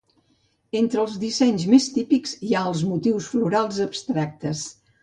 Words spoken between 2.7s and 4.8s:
els motius florals abstractes.